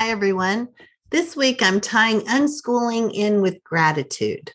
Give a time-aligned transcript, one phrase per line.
[0.00, 0.68] Hi, everyone.
[1.10, 4.50] This week I'm tying unschooling in with gratitude.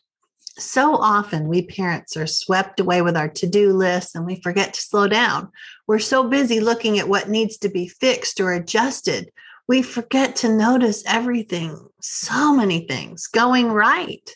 [0.58, 4.74] So often we parents are swept away with our to do lists and we forget
[4.74, 5.52] to slow down.
[5.86, 9.30] We're so busy looking at what needs to be fixed or adjusted.
[9.68, 14.28] We forget to notice everything, so many things going right.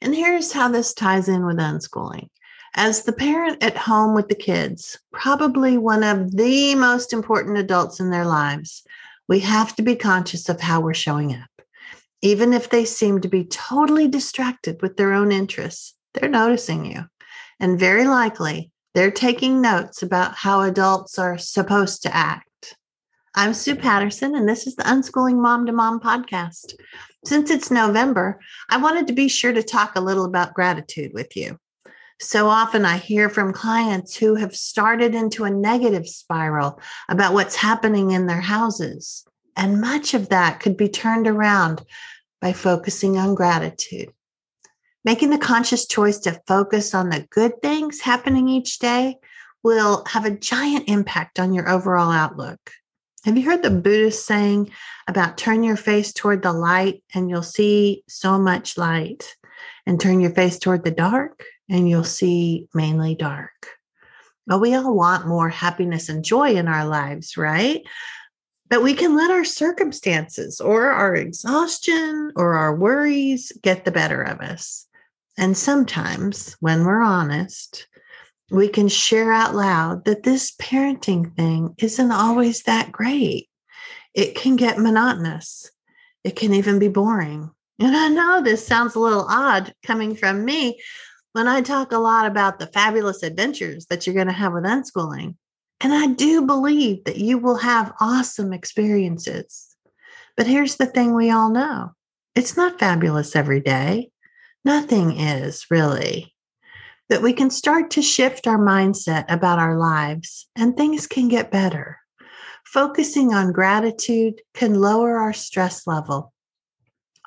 [0.00, 2.28] And here's how this ties in with unschooling.
[2.76, 7.98] As the parent at home with the kids, probably one of the most important adults
[7.98, 8.84] in their lives,
[9.28, 11.66] we have to be conscious of how we're showing up.
[12.22, 17.04] Even if they seem to be totally distracted with their own interests, they're noticing you.
[17.58, 22.76] And very likely, they're taking notes about how adults are supposed to act.
[23.34, 26.74] I'm Sue Patterson, and this is the Unschooling Mom to Mom podcast.
[27.24, 31.34] Since it's November, I wanted to be sure to talk a little about gratitude with
[31.34, 31.58] you.
[32.22, 37.56] So often I hear from clients who have started into a negative spiral about what's
[37.56, 39.24] happening in their houses.
[39.56, 41.82] And much of that could be turned around
[42.40, 44.10] by focusing on gratitude.
[45.04, 49.16] Making the conscious choice to focus on the good things happening each day
[49.64, 52.70] will have a giant impact on your overall outlook.
[53.24, 54.70] Have you heard the Buddhist saying
[55.08, 59.36] about turn your face toward the light and you'll see so much light,
[59.86, 63.66] and turn your face toward the dark and you'll see mainly dark.
[64.46, 67.82] But we all want more happiness and joy in our lives, right?
[68.68, 74.22] But we can let our circumstances or our exhaustion or our worries get the better
[74.22, 74.86] of us.
[75.38, 77.86] And sometimes, when we're honest,
[78.50, 83.48] we can share out loud that this parenting thing isn't always that great.
[84.12, 85.70] It can get monotonous,
[86.22, 87.50] it can even be boring.
[87.78, 90.78] And I know this sounds a little odd coming from me,
[91.32, 94.64] when I talk a lot about the fabulous adventures that you're going to have with
[94.64, 95.36] unschooling.
[95.80, 99.74] And I do believe that you will have awesome experiences.
[100.36, 101.92] But here's the thing we all know
[102.34, 104.10] it's not fabulous every day.
[104.64, 106.34] Nothing is really.
[107.08, 111.50] That we can start to shift our mindset about our lives and things can get
[111.50, 111.98] better.
[112.64, 116.31] Focusing on gratitude can lower our stress level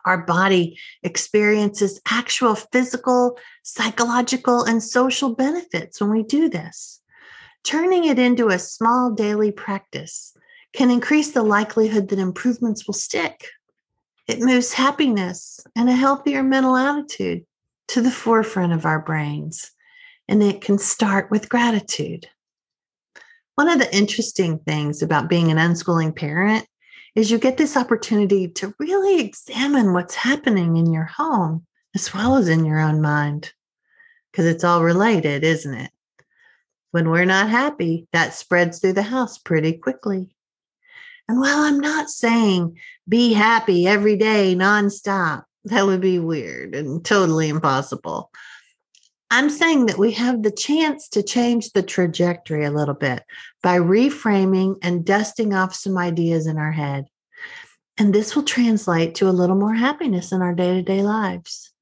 [0.05, 7.01] our body experiences actual physical, psychological, and social benefits when we do this.
[7.63, 10.35] Turning it into a small daily practice
[10.73, 13.47] can increase the likelihood that improvements will stick.
[14.27, 17.45] It moves happiness and a healthier mental attitude
[17.87, 19.71] to the forefront of our brains,
[20.27, 22.27] and it can start with gratitude.
[23.55, 26.67] One of the interesting things about being an unschooling parent
[27.15, 31.65] is you get this opportunity to really examine what's happening in your home
[31.95, 33.53] as well as in your own mind.
[34.31, 35.91] Because it's all related, isn't it?
[36.91, 40.35] When we're not happy, that spreads through the house pretty quickly.
[41.27, 42.77] And while I'm not saying
[43.07, 48.29] be happy every day nonstop, that would be weird and totally impossible.
[49.35, 53.21] I'm saying that we have the chance to change the trajectory a little bit
[53.61, 57.07] by reframing and dusting off some ideas in our head.
[57.97, 61.73] And this will translate to a little more happiness in our day to day lives.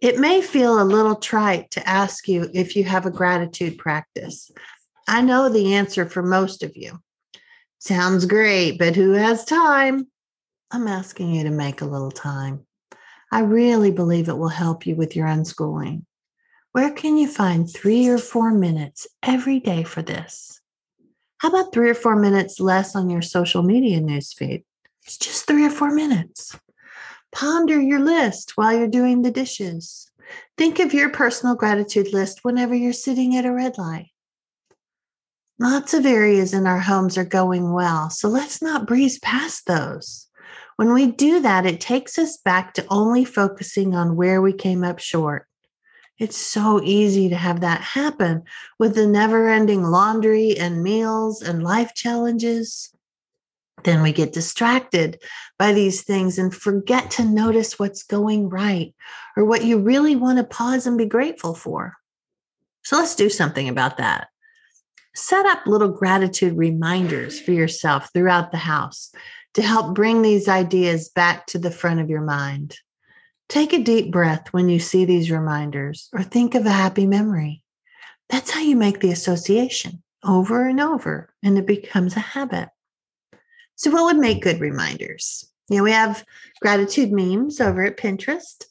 [0.00, 4.50] It may feel a little trite to ask you if you have a gratitude practice.
[5.06, 7.00] I know the answer for most of you.
[7.80, 10.06] Sounds great, but who has time?
[10.70, 12.64] I'm asking you to make a little time.
[13.30, 16.06] I really believe it will help you with your unschooling.
[16.74, 20.60] Where can you find three or four minutes every day for this?
[21.38, 24.64] How about three or four minutes less on your social media newsfeed?
[25.04, 26.58] It's just three or four minutes.
[27.30, 30.10] Ponder your list while you're doing the dishes.
[30.58, 34.10] Think of your personal gratitude list whenever you're sitting at a red light.
[35.60, 40.26] Lots of areas in our homes are going well, so let's not breeze past those.
[40.74, 44.82] When we do that, it takes us back to only focusing on where we came
[44.82, 45.46] up short.
[46.18, 48.44] It's so easy to have that happen
[48.78, 52.94] with the never ending laundry and meals and life challenges.
[53.82, 55.20] Then we get distracted
[55.58, 58.94] by these things and forget to notice what's going right
[59.36, 61.94] or what you really want to pause and be grateful for.
[62.84, 64.28] So let's do something about that.
[65.14, 69.12] Set up little gratitude reminders for yourself throughout the house
[69.54, 72.76] to help bring these ideas back to the front of your mind.
[73.48, 77.62] Take a deep breath when you see these reminders or think of a happy memory.
[78.30, 82.70] That's how you make the association over and over, and it becomes a habit.
[83.76, 85.44] So, what would make good reminders?
[85.68, 86.24] You know, we have
[86.60, 88.64] gratitude memes over at Pinterest.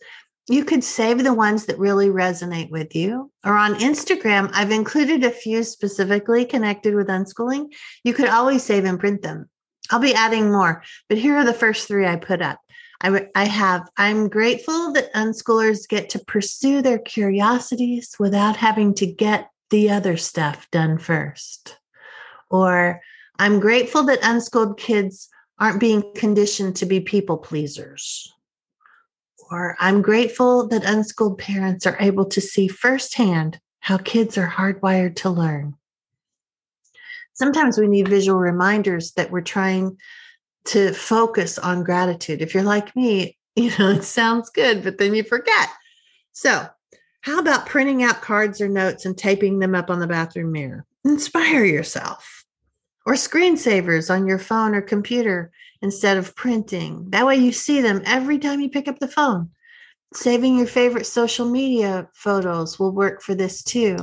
[0.50, 3.32] You could save the ones that really resonate with you.
[3.46, 7.68] Or on Instagram, I've included a few specifically connected with unschooling.
[8.04, 9.50] You could always save and print them.
[9.90, 12.60] I'll be adding more, but here are the first three I put up.
[13.04, 19.06] I, I have, I'm grateful that unschoolers get to pursue their curiosities without having to
[19.06, 21.78] get the other stuff done first.
[22.50, 23.02] Or
[23.40, 25.30] I'm grateful that unschooled kids
[25.60, 28.32] aren't being conditioned to be people pleasers.
[29.52, 35.18] Or I'm grateful that unschooled parents are able to see firsthand how kids are hardwired
[35.18, 35.76] to learn.
[37.34, 39.98] Sometimes we need visual reminders that we're trying
[40.66, 42.42] to focus on gratitude.
[42.42, 45.70] If you're like me, you know, it sounds good, but then you forget.
[46.32, 46.68] So,
[47.22, 50.86] how about printing out cards or notes and taping them up on the bathroom mirror?
[51.06, 52.46] Inspire yourself.
[53.06, 55.52] Or screensavers on your phone or computer
[55.82, 57.10] instead of printing.
[57.10, 59.50] That way you see them every time you pick up the phone.
[60.14, 63.98] Saving your favorite social media photos will work for this too.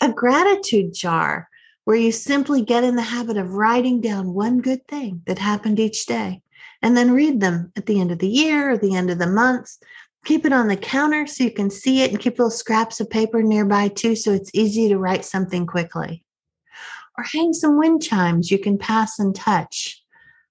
[0.00, 1.48] A gratitude jar
[1.84, 5.78] where you simply get in the habit of writing down one good thing that happened
[5.78, 6.40] each day
[6.82, 9.26] and then read them at the end of the year or the end of the
[9.26, 9.70] month.
[10.24, 13.10] Keep it on the counter so you can see it and keep little scraps of
[13.10, 16.24] paper nearby too so it's easy to write something quickly.
[17.18, 20.02] Or hang some wind chimes you can pass and touch.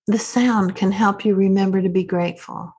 [0.06, 2.74] The sound can help you remember to be grateful.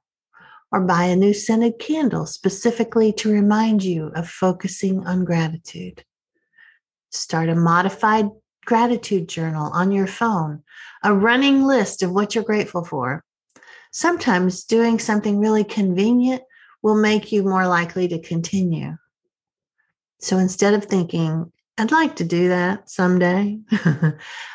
[0.70, 6.04] Or buy a new scented candle specifically to remind you of focusing on gratitude.
[7.10, 8.28] Start a modified
[8.64, 10.62] gratitude journal on your phone,
[11.02, 13.24] a running list of what you're grateful for.
[13.92, 16.42] Sometimes doing something really convenient
[16.82, 18.96] will make you more likely to continue.
[20.20, 23.58] So instead of thinking, I'd like to do that someday,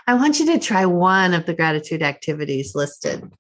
[0.08, 3.32] I want you to try one of the gratitude activities listed,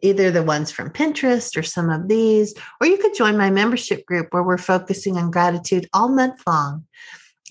[0.00, 4.06] either the ones from Pinterest or some of these, or you could join my membership
[4.06, 6.86] group where we're focusing on gratitude all month long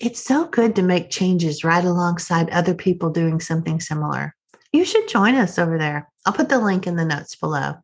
[0.00, 4.34] it's so good to make changes right alongside other people doing something similar.
[4.72, 6.08] You should join us over there.
[6.26, 7.74] I'll put the link in the notes below.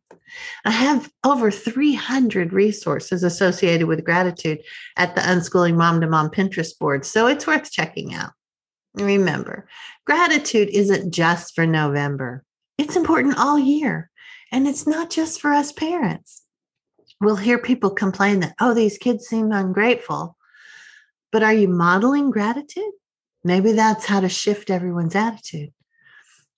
[0.65, 4.59] I have over 300 resources associated with gratitude
[4.97, 8.31] at the Unschooling Mom to Mom Pinterest board, so it's worth checking out.
[8.95, 9.67] Remember,
[10.05, 12.43] gratitude isn't just for November,
[12.77, 14.09] it's important all year.
[14.51, 16.43] And it's not just for us parents.
[17.19, 20.37] We'll hear people complain that, oh, these kids seem ungrateful.
[21.33, 22.91] But are you modeling gratitude?
[23.43, 25.73] Maybe that's how to shift everyone's attitude.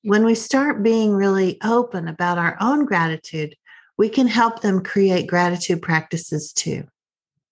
[0.03, 3.55] When we start being really open about our own gratitude,
[3.97, 6.83] we can help them create gratitude practices too.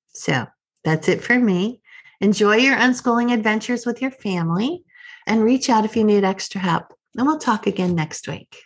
[0.09, 0.45] So
[0.83, 1.81] that's it for me.
[2.19, 4.83] Enjoy your unschooling adventures with your family
[5.25, 6.93] and reach out if you need extra help.
[7.17, 8.57] And we'll talk again next week.